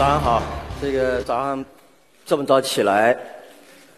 [0.00, 0.42] 早上好，
[0.80, 1.62] 这个早上
[2.24, 3.14] 这么早起来，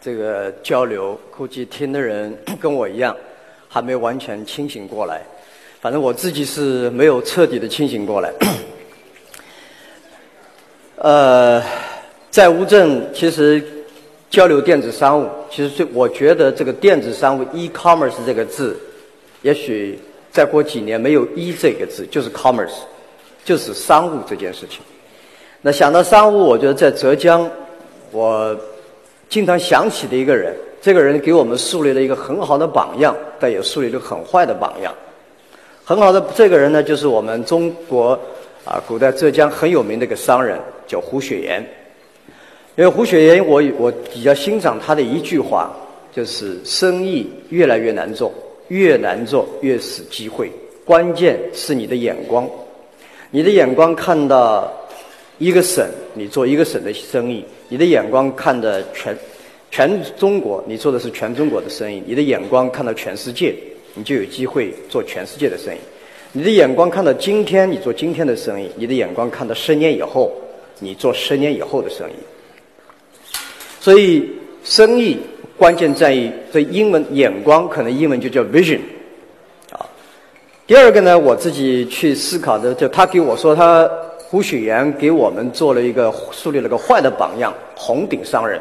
[0.01, 3.17] 这个交流，估计听的人跟我一样，
[3.69, 5.23] 还没完全清醒过来。
[5.81, 8.33] 反正我自己是没有彻底的清醒过来。
[10.99, 11.63] 呃，
[12.33, 13.63] 在乌镇，其实
[14.29, 18.77] 交流电子商务，其实最我觉得这个电子商务 e-commerce 这个字，
[19.43, 19.97] 也许
[20.33, 22.81] 再过几年没有 e 这个字，就是 commerce，
[23.45, 24.81] 就是商务这件事情。
[25.65, 27.49] 那想到商务，我觉得在浙江，
[28.11, 28.55] 我
[29.29, 34.93] 经常想起的一个人，这个人给我们树立了一个很好的榜样，但也树立了很坏的榜样。
[35.85, 38.19] 很好的这个人呢，就是我们中国
[38.65, 40.59] 啊，古代浙江很有名的一个商人，
[40.89, 41.65] 叫胡雪岩。
[42.75, 45.71] 因为胡雪岩，我我比较欣赏他的一句话，
[46.13, 48.33] 就是生意越来越难做，
[48.67, 50.51] 越难做越是机会，
[50.85, 52.51] 关键是你的眼光，
[53.31, 54.69] 你的眼光看到。
[55.43, 59.13] 一个省，你做一个省的生意，你的眼光看的全
[59.73, 63.53] 全中国，你做的是全中国的生意；你的眼光看到全世界，
[63.95, 65.79] 你就有机会做全世界的生意；
[66.31, 70.33] 你的眼光看到今天，你做今天的生意；你的眼光看到十年以后，
[70.79, 72.13] 你做十年以后的生意。
[73.81, 74.31] 所以，
[74.63, 75.19] 生意
[75.57, 78.79] 关键在于这英文眼光，可能英文就叫 vision
[79.73, 79.91] 啊。
[80.69, 83.91] 第二个呢，我自己去思考的，就他给我说他。
[84.33, 88.59] 胡雪岩给我们做了一个树立了个坏的榜样，红顶商人，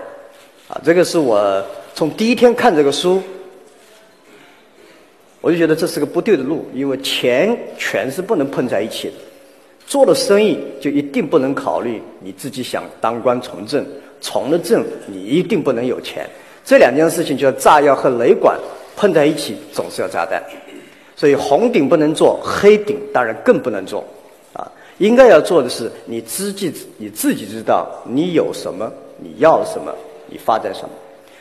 [0.68, 3.24] 啊，这个是我从第一天看这个书，
[5.40, 9.14] 我就觉得这是个不对的路，因为钱权是不能碰在一起的，
[9.88, 13.86] 做了生意就一定不能考虑你自己想当官从政，
[14.20, 16.30] 从了政你一定不能有钱，
[16.66, 18.60] 这两件事情就炸药和雷管
[18.98, 20.44] 碰在一起总是要炸弹，
[21.16, 24.06] 所以红顶不能做，黑顶当然更不能做。
[25.02, 29.92] 应该要做的是，你自己你自己知道你有什么，你要什么，
[30.28, 30.90] 你发展什么。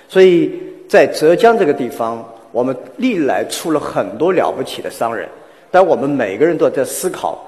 [0.08, 0.50] 所以
[0.88, 5.28] 在浙江这个地方，我们历来出了很多了不起的商人，
[5.70, 7.38] 但我们每个人都在思考，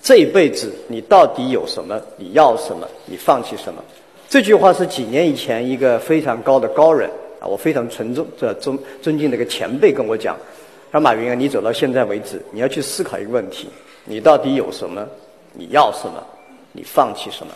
[0.00, 3.82] 这一辈子你到底有什么，你要什么，你放弃什么。
[4.28, 7.10] 这句话是几年以前一个非常高的高人
[7.40, 10.36] 啊，我非常尊重、这尊尊敬的一个前辈跟我讲，
[10.92, 13.68] 说马云啊，你走到现在为止，你要去思考一个问题，
[14.04, 15.04] 你到底有什么？
[15.52, 16.24] 你要什么，
[16.72, 17.52] 你放弃什么？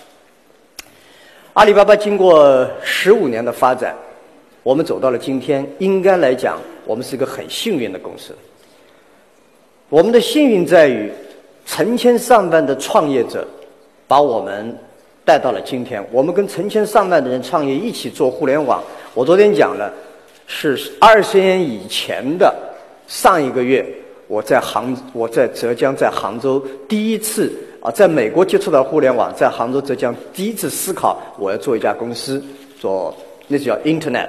[1.52, 3.94] 阿里巴巴经过十五年的发展，
[4.64, 5.64] 我们走到了今天。
[5.78, 8.36] 应该来讲，我们是一个很幸运的公司。
[9.88, 11.12] 我们的幸运在于，
[11.64, 13.46] 成千上万的创业者
[14.08, 14.76] 把我们
[15.24, 16.04] 带到了今天。
[16.10, 18.82] 我们跟成千上万的人创业一起做互联网。
[19.14, 19.92] 我昨天讲了，
[20.48, 22.52] 是二十年以前的
[23.06, 23.86] 上一个月，
[24.26, 27.52] 我在杭，我在浙江，在杭州第一次。
[27.84, 32.42] 啊，在美国接触到互联网，在杭州、浙江第一次思考我要做一家公司，
[32.80, 33.14] 做
[33.46, 34.26] 那就叫 Internet。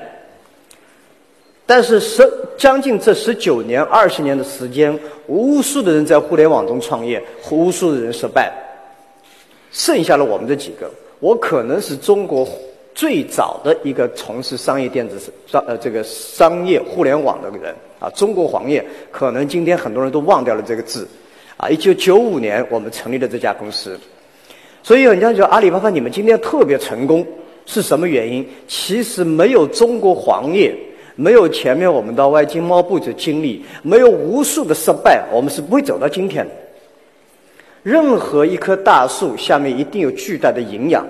[1.66, 8.52] 但是十将近这十九年、二十年的时间，无数的人在互联网中创业，无数的人失败，
[9.72, 10.92] 剩下了我们这几个。
[11.22, 12.46] 我可能是中国
[12.94, 15.18] 最早的一个从事商业电子
[15.48, 21.08] 商呃这个商业互联网的人啊，中国黄页，可能今天很多人都忘掉了这个字。
[21.58, 23.98] 啊，一九九五年我们成立了这家公司，
[24.84, 27.26] 所以人家说阿里巴巴你们今天特别成功
[27.66, 28.46] 是什么原因？
[28.68, 30.76] 其实没有中国黄页，
[31.16, 36.52] 没有前面我们到外经贸部的经历，没有无数的失败，我们是不会走到今天的。
[37.84, 41.08] 任何一棵大树下面一定有巨大的营养，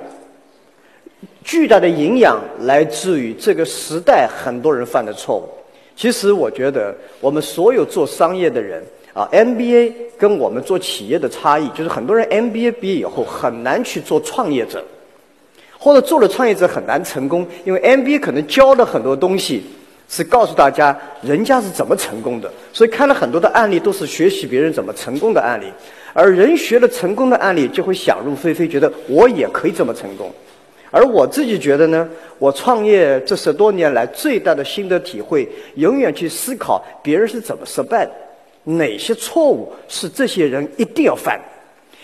[1.44, 5.50] 巨大的营养来自于这个时代很多人犯的错误。
[5.96, 8.84] 其实我觉得我们所有做商业的人。
[9.16, 14.84] 啊，MBA 跟我们做企业的差异，就是很多人 MBA 毕业以后很难去做创业者，
[15.80, 19.64] 或者做了创业者很难成功，因为 MBA 可能教的很多东西
[20.10, 25.72] 是告诉大家人家是怎么成功的，所以看了很多的案例都是学习别人怎么成功的案例，
[26.12, 30.30] 而人学了成功的案例就会想入非非，觉得我也可以这么成功，
[30.92, 32.06] 而我自己觉得呢，
[32.38, 38.12] 我创业这十多年来最大的心得体会，永远去思考别人是怎么失败的。
[38.66, 41.40] 哪些错误是这些人一定要犯？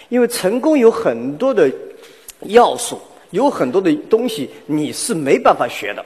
[0.08, 1.70] 因为成功有很多的
[2.42, 3.00] 要素，
[3.32, 6.06] 有很多的东西你是没办法学的。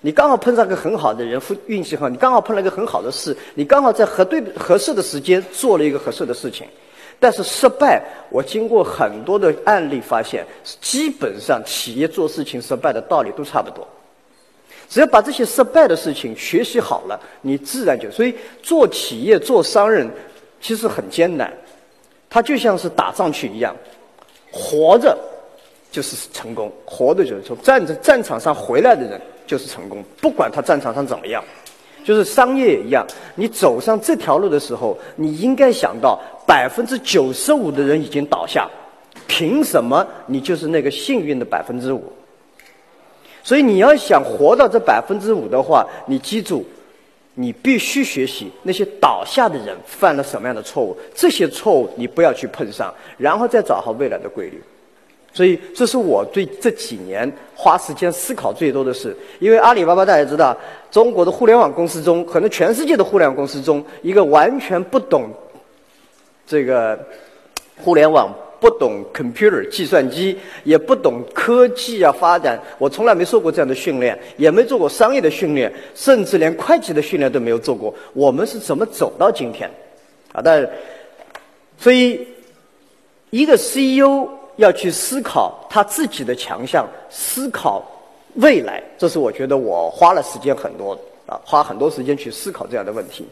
[0.00, 6.66] 你刚好碰上个很好的人，运气好，你刚好碰了一个很好的事，你刚好在合对合适的时间做了一个合适的事情。
[7.20, 10.44] 但是失败，我经过很多的案例发现，
[10.80, 13.86] 基本上企业做事情失败的道理都差不多。
[14.92, 20.06] 只要把这些失败的事情学习好了，你自然就所以做企业做商人
[20.60, 21.50] 其实很艰难，
[22.28, 23.74] 他就像是打仗去一样，
[24.50, 25.16] 活着
[25.90, 31.42] 就是成功，活着就是从战争战场上回来的人就是成功，不管他战场上怎么样，
[32.04, 33.06] 就是商业也一样。
[33.34, 38.68] 你走上这条路的时候，你应该想到百分之九十五的人已经倒下，
[39.26, 42.12] 凭什么你就是那个幸运的百分之五？
[43.42, 46.64] 所以你要想活到这百分之五的话，你记住，
[47.34, 54.62] 你必须学习那些倒下的人犯了什么样的错误，这些错误你不要去碰上，然后再找好未来的规律。
[55.34, 59.16] 所以，这是我对这几年花时间思考最多的事。
[59.40, 60.54] 因为阿里巴巴大家知道，
[60.90, 65.30] 中国的互联网公司中，可能全世界的互联网公司中，一个完全不懂
[66.46, 66.98] 这个
[67.82, 68.30] 互联网、
[68.62, 77.92] 不懂 computer 计算机、也不懂科技啊发展，我从来没受过这样的训练，也没做过商业的训练，甚至连会计的训练都没有做过。
[78.12, 79.68] 我们是怎么走到今天？
[80.32, 80.66] 啊，但
[81.76, 82.26] 所以
[83.30, 84.28] 一个 CEO。
[84.56, 87.82] 要去思考他自己的强项，思考
[88.34, 90.92] 未来，这是我觉得我花了时间很多
[91.24, 93.26] 啊，花很多时间去思考这样的问题。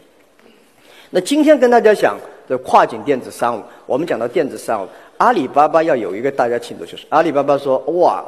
[1.11, 2.17] 那今天跟大家讲
[2.47, 4.87] 的跨境电子商务，我们讲到电子商务，
[5.21, 8.25] 阿里巴巴要有一个大家清楚，就是阿里巴巴说哇，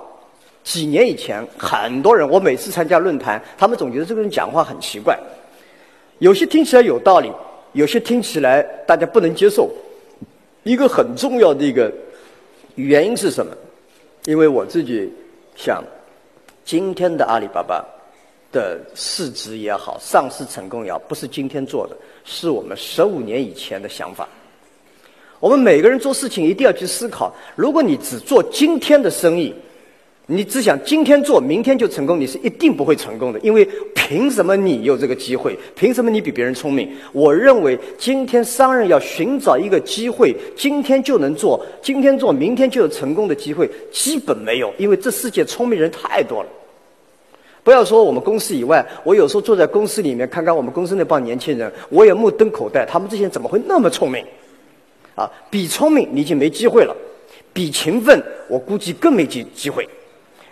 [0.64, 5.20] 几年以前很多人，我每次参加论坛，他们总觉得这个人讲话很奇怪，
[6.20, 7.32] 有些听起来有道理，
[7.72, 9.68] 有些听起来大家不能接受。
[10.62, 11.92] 一个很重要的一个。
[12.76, 13.52] 原因是什么？
[14.26, 15.12] 因为我自己
[15.56, 15.84] 想，
[16.64, 17.84] 今天的阿里巴巴
[18.52, 24.28] 的市值也好，上市成功也好，不是今天做的，是我们十五年以前的想法。
[25.44, 29.54] 我们每个人做事情一定要去思考：如果你只做今天的生意。
[30.28, 33.40] 你只想今天做，明天就成功，你是一定不会成功的。
[33.42, 35.60] 因为凭什么你有这个机会？
[35.76, 36.90] 凭什么你比别人聪明？
[37.12, 44.74] 我认为今天商人要寻找一个机会，今天就能做，今天做，明天就有成功的机会，基本没有。
[44.78, 46.48] 因为这世界聪明人太多了。
[47.62, 52.86] 不要说我们公司以外，我有时候坐在公司里面看看我们公司那帮年轻人，我也目瞪口呆。
[52.86, 54.24] 他们这些人怎么会那么聪明？
[55.16, 56.96] 啊，比聪明你已经没机会了，
[57.52, 59.88] 比勤奋我估计更没机机会。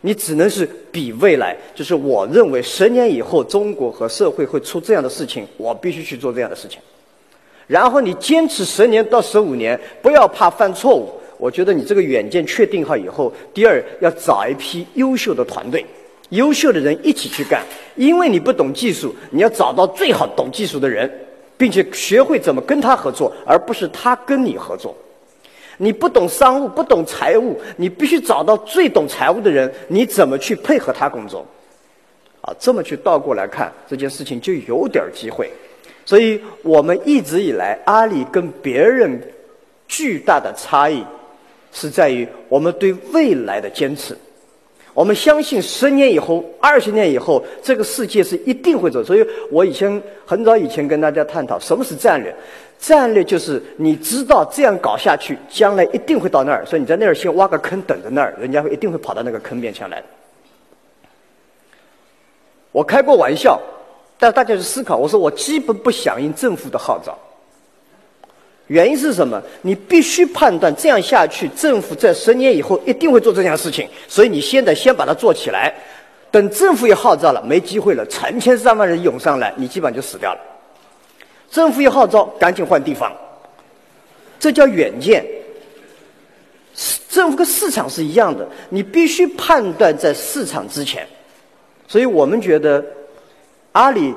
[0.02, 6.80] 你只能是比未来，就是我认为十年以后中国和社会会出这样的事情，我必须去做这样的事情。
[7.68, 11.10] 然后你坚持十年到十五年，不要怕犯错误。
[11.38, 15.86] 我觉得你这个远见确定好以后，第二要找一批优秀的团队，
[16.30, 17.63] 优秀的人一起去干。
[17.96, 21.10] 因为你不懂技术，你要找到最好懂技术的人，
[21.62, 24.98] 并且学会怎么跟他合作，而不是他跟你合作。
[25.78, 29.72] 你不懂商务，不懂财务，你必须找到最懂财务的人。
[29.88, 31.46] 你怎么去配合他工作？
[32.42, 35.52] 啊，这么去倒过来看这件事情就有点机会。
[36.04, 39.22] 所以我们一直以来，阿里跟别人
[39.88, 41.06] 巨大的差异
[41.72, 44.18] 是在于我们对未来的坚持。
[44.93, 49.03] 我们相信十年以后、二十年以后，这个世界是一定会走。
[49.03, 52.35] 所以我以前很早以前跟大家探讨什么是战略。
[52.77, 60.03] 战略就是你知道这样搞下去，将来一定会到那儿，所以你在那儿先挖个坑，等着那儿，人家会一定会跑到那个坑面前来。
[62.71, 63.61] 我开过玩笑，
[64.17, 67.17] 但大家去思考，我说我基本不响应政府的号召。
[68.71, 69.41] 原因是什么？
[69.63, 75.74] 你必须判断这样下去，政府在十年以后一定会做这件事情，所以你现在先把它做起来。
[76.31, 80.39] 等政府也号召了，没机会了，成千上万人涌上来，你基本上就死掉了。
[81.50, 83.12] 政府一号召，赶紧换地方，
[84.39, 85.25] 这叫远见。
[87.10, 91.05] 政府跟市场是一样的，你必须判断在市场之前。
[91.89, 92.81] 所以我们觉得，
[93.74, 94.15] 阿里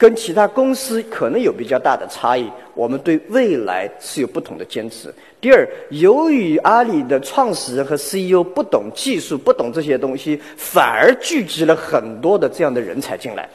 [0.00, 2.50] 跟其他公司可能有比较大的差异。
[2.72, 5.14] 我们对未来是有不同的坚持。
[5.42, 13.46] 第二，由于阿里的创始人和 CEO 不懂技术，不懂这些东西，反而聚集了很多的这样的人才进来。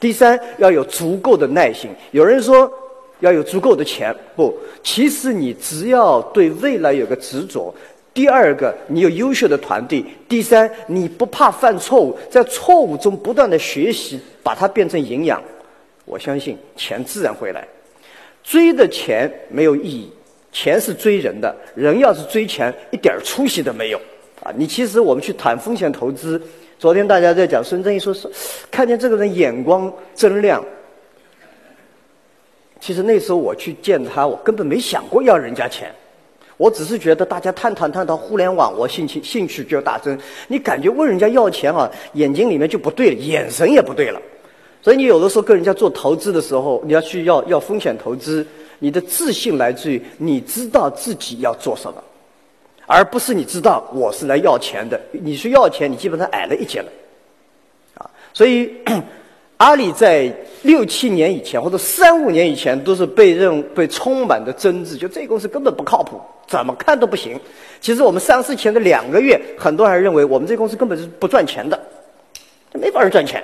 [0.00, 1.88] 第三，要有足够的耐心。
[2.10, 2.68] 有人说
[3.20, 7.72] 要有足够的钱，不，其实你只要对未来有个执着。
[8.12, 10.04] 第二个，你有优秀的团队。
[10.28, 15.40] 第三，你不怕犯错误，在错误中不断的学习，把它变成营养。
[16.04, 17.66] 我相信钱自然会来。
[18.42, 20.12] 追的钱没有意义，
[20.50, 24.00] 钱是追人的，人要是追钱，一点出息都没有。
[24.42, 26.42] 啊，你其实我们去谈风险投资。
[26.76, 28.28] 昨天大家在讲孙正义说是
[28.68, 30.64] 看见这个人眼光真亮。
[32.80, 35.94] 其实那时候我去见他，我根本没想过要人家钱，
[36.56, 40.18] 我只是觉得大家探讨探讨互联网，我兴趣兴趣就大增。
[40.48, 44.20] 你感觉问人家要钱啊，眼睛里面就不对了，眼神也不对了。
[44.82, 48.44] 所以你有的时候跟人家做投资的时候，你要去要要风险投资，
[48.80, 52.02] 你的自信来自于你知道自己要做什么。
[52.84, 55.00] 而不是你知道我是来要钱的。
[55.12, 56.88] 你去要钱，你基本上矮了一截了，
[57.94, 58.10] 啊！
[58.34, 58.74] 所以
[59.58, 60.30] 阿里在
[60.62, 67.38] 六七年以前或者三五年以前都是被认被充满的争执，就这个公司根本不靠谱，怎么看都不行。
[67.80, 71.80] 其实我们上市前的两个月，很多人认为我们这公司根本是不赚钱的，
[72.74, 73.42] 没法儿赚钱。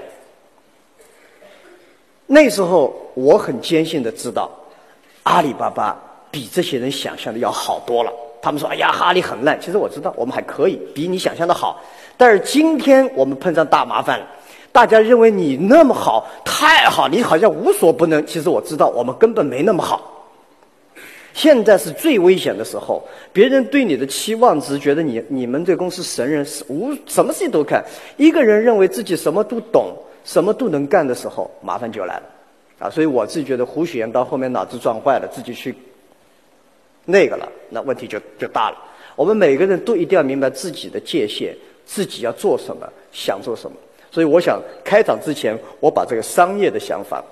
[2.31, 4.51] 那时候我很坚信的知道，
[5.23, 5.99] 阿里巴巴
[6.31, 8.13] 比这些人想象的要好多了。
[8.43, 11.83] 他们说：“哎呀，阿里很烂。”其实我知道，我们还可以，比你想象的好。
[12.19, 14.27] 但是今天我们碰上大麻烦了，
[14.71, 18.25] 大家认为你那么好，太好，你好像无所不能。
[18.27, 20.27] 其实我知道，我们根本没那么好。
[21.33, 27.83] 现在是最危险的时候，别人对你的期望值，觉得你你们这公司神人，是无什么事情都看。
[28.19, 29.97] 一个人认为自己什么都懂。
[30.25, 32.23] 什么都能干的时候，麻烦就来了，
[32.79, 32.91] 啊！
[32.91, 35.75] 所以我自己觉得胡雪岩到后面脑子撞坏了，自己去
[37.05, 38.77] 那个了，那问题就就大了。
[39.17, 43.77] 我们每个人都一定要明白自己的界限，自己要做什么，想做什么。
[44.11, 47.23] 所以我想开场之前，我把这个商业的想法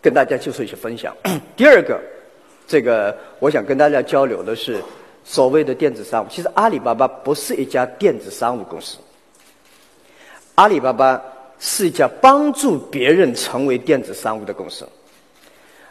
[0.00, 1.14] 跟大家就做一些分享。
[1.56, 2.00] 第二个，
[2.66, 4.82] 这个我想跟大家交流的是
[5.24, 6.28] 所谓的电子商务。
[6.30, 8.98] 其实阿里巴巴不是一家电子商务公司。
[10.54, 11.20] 阿里巴巴
[11.58, 14.88] 是一家帮助别人成为电子商务的公司。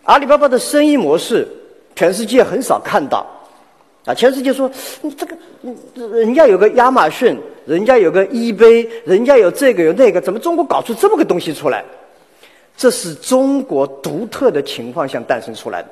[0.04, 1.48] 阿里巴巴的生意模式，
[1.96, 3.26] 全世界很少看到。
[4.06, 4.70] 啊，全世界说
[5.02, 5.38] 你这个，
[6.10, 11.84] 人家有个亚马逊，人家有个 eBay，人家有这个有那个，怎么中国搞出这么个东西出来？
[12.76, 15.88] 这是中国独特的情况下诞生出来的。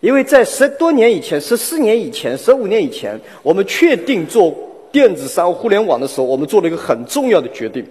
[0.00, 4.54] 因为在十多年以前、十四年以前、十五年以前，我们确定做
[4.90, 7.86] 电子商务、互联网的时候，我们做了一个很重要的决定。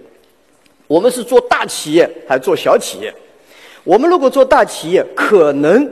[0.92, 3.14] 我们是做大企业还是做小企业？
[3.86, 5.90] 我们如果做大企业，可能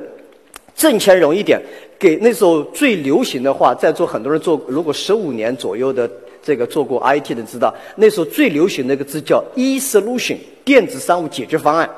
[0.76, 1.58] 挣钱容易点。
[1.98, 6.10] 给那时候最流行的话，在座很多人做，如果十五年左右的
[6.44, 11.90] 这个做过 IT 的知道，那时候最流行的一个字叫 e-solution，电子商务解决方案。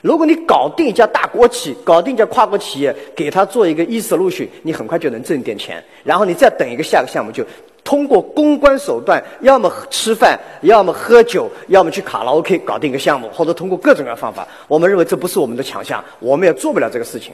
[0.00, 5.80] 如果你搞定一家大国企，搞定一家跨国企业，给他做一个 e-solution，你很快就能挣点钱。
[6.02, 7.44] 然后你再等一个下个项目就。
[7.88, 14.46] 通过公关手段，要么吃饭，要么喝酒，要么去卡拉 OK 搞定一个项目，或者通过各种各样的方法。
[14.66, 17.32] 我们认为这不是我们的强项，我们也做不了这个事情。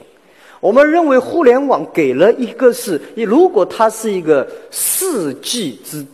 [0.61, 6.05] 我们认为互联网给了一个是，如果它是一个世纪之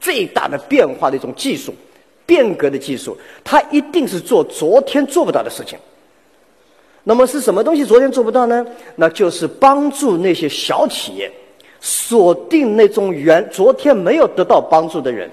[0.00, 1.74] 最大的变化的一种技术，
[2.24, 3.14] 变革的技术，
[3.44, 5.78] 它一定是做昨天做不到的事情。
[7.04, 8.64] 那么是什么东西昨天做不到呢？
[8.96, 11.30] 那就是帮助那些小企业。
[11.80, 15.30] 锁定那种原昨天没有得到帮助的人，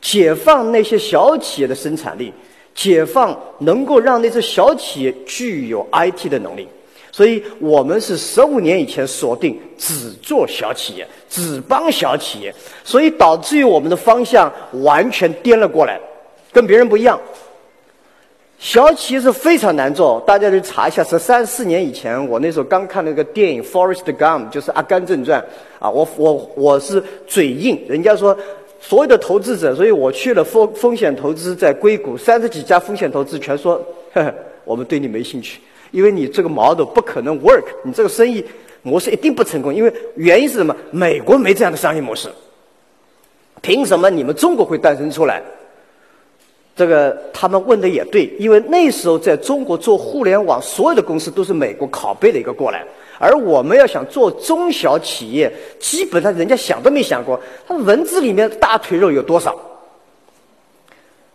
[0.00, 2.32] 解放那些小企业的生产力，
[2.74, 6.68] 解放能够让那些小企业具有 IT 的能力。
[7.10, 12.54] 所以我们是十五年以前锁定只做小企业，只帮小企业，
[12.84, 15.98] 所以导致于我们的方向完全颠了过来，
[16.52, 17.18] 跟别人不一样。
[18.66, 21.04] 小企业是非常难做，大家去查一下。
[21.04, 25.40] 是三四年以前，我那时候刚看那个电影《Forest Gump》，就是《阿甘正传》
[25.78, 25.88] 啊。
[25.88, 28.36] 我我我是嘴硬，人家说
[28.80, 33.80] 所有的投资者，所以我去了风风险投资，在硅谷三十几家风险投资全说，
[34.12, 35.60] 呵呵，我们对你没兴趣，
[35.92, 38.44] 因为你这个 model 不可能 work，你这个生意
[38.82, 39.72] 模式一定不成功。
[39.72, 40.74] 因为原因是什么？
[40.90, 42.28] 美国没这样的商业模式，
[43.62, 45.40] 凭什么你们中国会诞生出来？
[46.76, 52.84] 这个他们问的也对，因为那时候在中国做互联网，所有的公司都是美国拷贝的一个过来，
[53.18, 59.58] 而我们要想做中小企业，基本上人家想都没想过，他文字里面大腿肉有多少，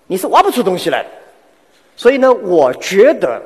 [0.06, 1.10] 你是挖不出东西来的。
[1.98, 3.42] 所以呢，我觉得。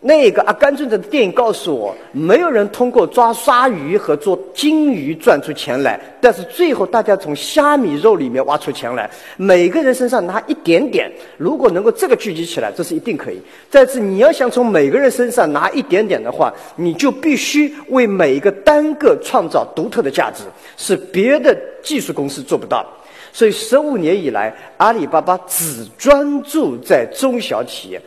[0.00, 9.10] 那个阿甘正传的电影告诉我，没有人通过抓鲨鱼和做金鱼赚出钱来，但是最后大家从虾米肉里面挖出钱来。
[9.36, 13.40] 每个人身上拿一点点，如果能够这个聚集起来，这是一定可以。
[13.70, 20.44] 再次，你要想从每个人身上拿一点点的话，你就必须为每一个单个创造独特的价值，
[20.76, 22.86] 是别的技术公司做不到。
[23.32, 28.00] 所以，十五年以来，阿里巴巴只专注在中小企业。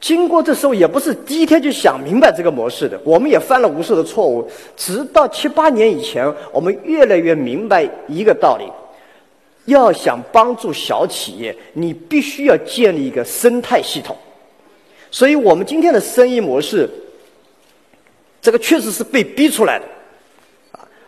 [0.00, 4.48] 经过这时候，也不是第一天就想明白这个模式的，我们也犯了无数的错误。
[4.76, 8.64] 直到七八年以前，我们越来越明白一个道理：
[9.64, 14.16] 要想帮助小企业，你必须要建立一个生态系统。
[15.10, 16.88] 所以我们今天的生意模式，
[18.40, 19.84] 这个确实是被逼出来的。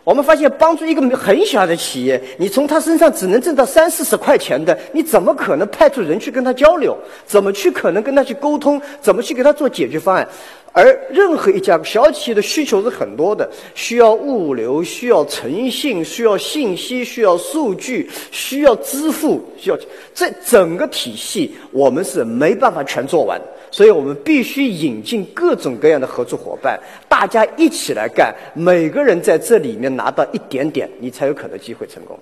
[0.03, 6.97] 我们发现，帮助一个很小的企业，你从他身上只能挣到三四十块钱的，你怎么可能派出人去跟他交流？
[7.27, 8.81] 怎么去可能跟他去沟通？
[9.01, 10.27] 怎么去给他做解决方案？
[10.73, 19.77] 而任何一家小企业的需求是很多的，需要物流，需要诚信，需要信息，需要数据，需要支付，需要
[20.15, 23.41] 这整个体系，我们是没办法全做完，
[23.71, 32.19] 所以我们必须引进各种各样的合作伙伴，大家一起来干，每个人在这里面拿到一点点，你才有可能机会成功。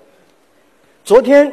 [1.05, 1.53] 昨天，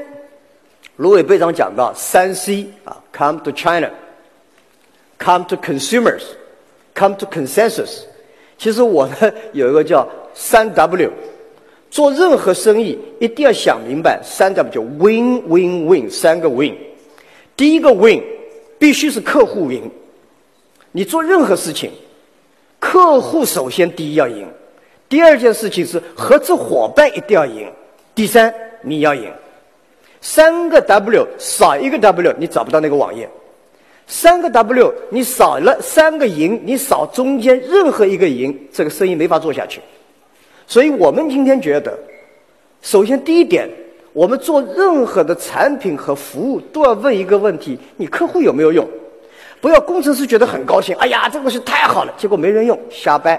[0.97, 6.23] 卢伟队长讲到三 C 啊，Come to China，Come to consumers。
[6.97, 8.03] Come to consensus。
[8.57, 11.11] 其实我呢有一个叫三 W，
[11.91, 16.73] 做任何生意一定要想明白三 W 就 Win Win Win 三个 Win。
[17.57, 18.23] 第一个 Win
[18.85, 19.89] 必须是客户赢，
[20.91, 21.89] 你做任何事情，
[22.77, 24.47] 客户首先第一要赢，
[25.09, 27.67] 第二件事情是合作伙伴一定要赢，
[28.13, 29.33] 第三你要赢。
[30.21, 33.27] 三个 W 少一个 W 你找不到那个网页。
[34.05, 39.81] 三个 W，你少了三个赢，你少中间任何一个赢，这个生意没法做下去。
[40.67, 41.97] 所以我们今天觉得，
[42.83, 43.67] 首先第一点，
[44.15, 48.87] 我们做任何的产品和服务都要问一个问题：你客户有没有用？
[49.59, 53.35] 不要工程师觉得很高兴，哎呀，这个东西太好了，结果没人用，瞎掰，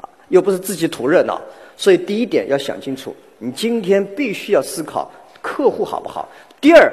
[0.00, 1.38] 啊，又不是自己图热闹。
[1.76, 5.12] 所以第一点要想清楚，你今天必须要思考
[5.42, 6.26] 客户好不好。
[6.62, 6.90] 第二，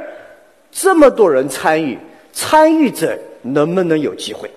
[0.70, 1.98] 这么多人参与。
[2.34, 4.52] 参与者能不能有机会？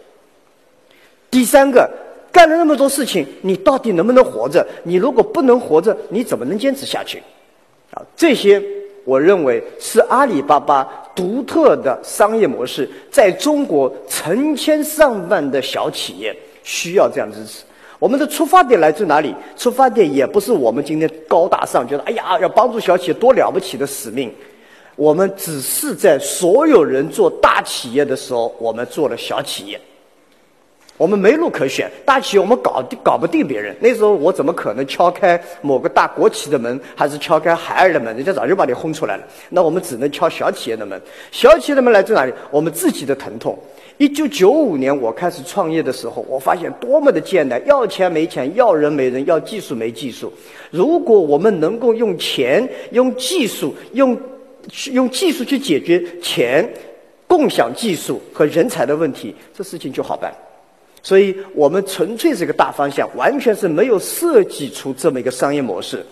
[1.31, 1.89] 第三个，
[2.33, 4.67] 干了那么多事情，你到底能不能活着？
[4.83, 7.23] 你如果不能活着，你怎么能坚持下去？
[8.17, 8.63] 这些
[9.05, 10.83] 我认为是阿里巴巴
[11.15, 17.65] 独特的商业模式，在中国成千上万的小企业需要这样支持。
[17.99, 19.35] 我们的出发点来自哪里？
[19.57, 24.33] 出发点也不是我们今天高大上，觉得哎呀要帮助小企业多了不起的使命。
[24.97, 29.81] 我们只是在所有人做大企业的时候，我们做了小企业。
[30.97, 33.75] 我们没路可选，大企业我们搞搞不定别人。
[33.81, 38.15] 那时候我怎么可能敲开某个大国企的门，还是敲开海尔的门？
[38.15, 39.25] 人家早就把你轰出来了。
[39.51, 41.01] 那我们只能敲小企业的门。
[41.33, 42.33] 小企业的门来自哪里？
[42.51, 43.59] 我们自己的疼痛。
[43.97, 50.33] 一九九五年我开始创业的时候，我发现多么的艰难，要钱没钱，要人没人，要技术没技术。
[50.71, 54.17] 如果我们能够用钱、用技术、用
[54.93, 56.69] 用技术去解决钱、
[57.27, 60.33] 共享技术和人才的问题，这事情就好办。
[61.05, 66.05] 所以我们纯粹是个大方向，完全是没有设计出这么一个商业模式。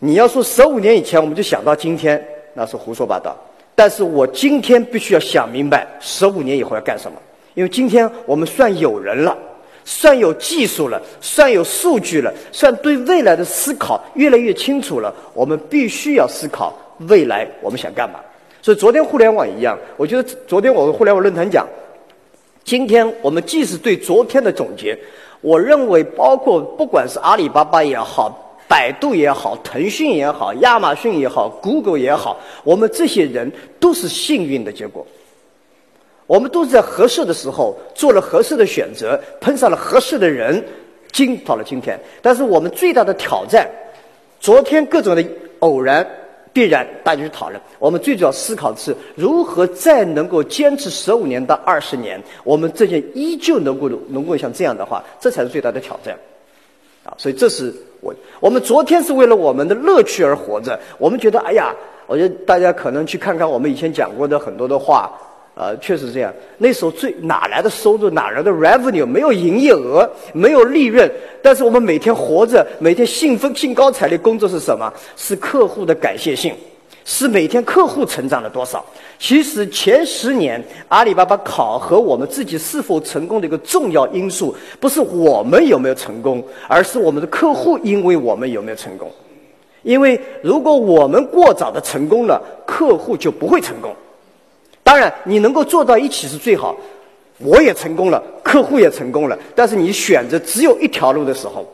[0.00, 2.22] 你要说十五年以前我们就想到今天，
[2.54, 3.36] 那是胡说八道。
[3.76, 7.16] 但是我今天必须要想明白，十五年以后要干什么？
[7.54, 9.38] 因为今天我们算有人了，
[9.84, 15.14] 算有技术了，算有数据了，算对未来的思考越来越清楚了。
[15.32, 16.76] 我们必须要思考。
[17.08, 18.20] 未来我们想干嘛？
[18.60, 21.66] 所以昨天互联网一样，我觉得昨天我们互联网论坛讲，
[22.64, 24.96] 今天我们既是对昨天的总结，
[25.40, 35.04] 我认为包括不管是阿里巴巴也好，百度也好，腾讯也好，亚马逊也好，Google 也好，我们这些人都是幸运的结果。
[36.26, 40.64] 我们都是在合适的时候做了合适的选择，碰上了合适的人，
[41.10, 41.98] 今到了今天。
[42.22, 43.68] 但是我们最大的挑战，
[44.38, 45.24] 昨天各种的
[45.58, 46.06] 偶然。
[46.52, 47.60] 必然，大家去讨论。
[47.78, 56.16] 我们最主要思考的是如何再能够坚持十五年到二十年，我们这些依旧能够能够像这样的话，这才是最大的挑战。
[57.04, 60.78] 啊，所以这是我我们昨天是为了我们的乐趣而活着。
[60.98, 61.74] 我们觉得，哎呀，
[62.06, 65.10] 我觉得大家可能去看看我们以前讲过的很多的话。
[65.60, 66.32] 呃，确实这样。
[66.56, 68.08] 那时候最哪来的收入？
[68.08, 69.04] 哪来的 revenue？
[69.04, 71.06] 没有营业额，没有利润。
[71.42, 74.90] 但是我们每天活着，每天兴奋、兴高采烈工作是什么？
[75.18, 76.54] 是客户的感谢信，
[77.04, 78.82] 是每天客户成长了多少。
[79.18, 89.10] 其实前十年，阿里巴巴考核我们自己是否成功的一个重要因素，不是我们有没有成功，而是我们的客户因为我们有没有成功。
[89.82, 93.94] 因为如果我们过早的成功了，客户就不会成功。
[94.90, 96.76] 当然，你能够做到一起是最好。
[97.38, 99.38] 我也成功了，客户也成功了。
[99.54, 101.64] 但是你选择只有一条路的时候，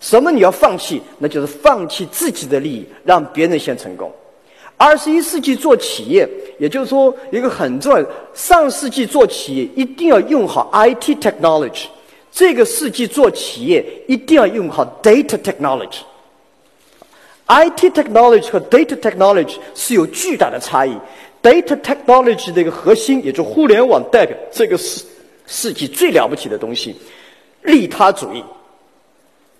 [0.00, 1.02] 什么你要放弃？
[1.18, 4.10] 那就是放弃自己的利益，让别人先成功。
[4.78, 6.26] 二十一世纪做企业，
[6.58, 8.02] 也就是说一个很重要。
[8.32, 11.84] 上世纪做企业一定要用好 IT technology，
[12.32, 15.98] 这个世纪做企业一定要用好 data technology。
[17.46, 20.96] IT technology 和 data technology 是有巨大的差异。
[21.44, 25.04] Data technology 的一个核心，也就互联网代表这个世
[25.46, 26.96] 世纪最了不起的东西，
[27.64, 28.42] 利他主义。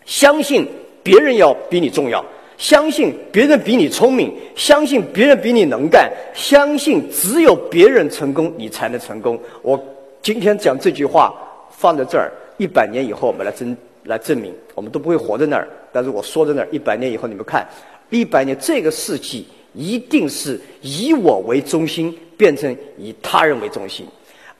[0.06, 0.66] 相信
[1.02, 2.24] 别人要比你重要，
[2.56, 9.38] 相信别人比你聪明，相信别人比你能干，相信只有别人成功，你才能成功。
[9.60, 9.78] 我
[10.22, 11.34] 今天讲这句话
[11.70, 15.68] 放在这儿，一百年以后我们来证来证明，我们都不会活在那儿。
[15.92, 17.68] 但是我说在那儿，一百年以后你们看，
[18.08, 24.06] 一百年这个世纪一定是以我为中心变成以他人为中心。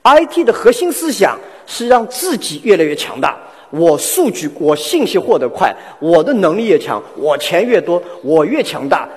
[0.03, 3.35] IT 的核心思想是让自己越来越强大。
[3.71, 9.09] 我数据，我信息获得快，我的能力越强，我钱越多，我越强大。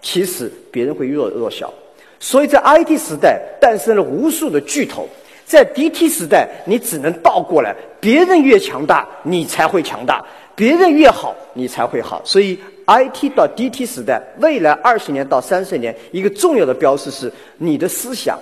[0.00, 1.72] 其实别人会弱弱小。
[2.20, 5.08] 所以在 IT 时代诞生了无数的巨头，
[5.46, 10.20] 在 DT 时代你只能倒过来，别人越强大，你才会强大；
[10.56, 12.20] 别人越好，你才会好。
[12.24, 18.36] 所以 IT 到 DT 时代，未来二十年到三十年，一个重要的标识是你的思想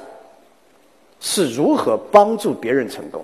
[1.20, 3.22] 是如何帮助别人成功。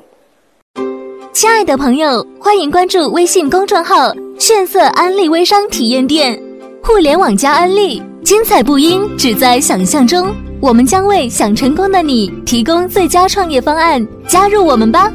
[1.33, 6.38] 亲爱的朋友，欢迎关注微信公众号“炫色安利微商体验店”，
[6.85, 10.33] 互联网加安利，精彩不应只在想象中。
[10.61, 15.12] 我们将为想成功的你提供最佳创业方案，加入我们吧！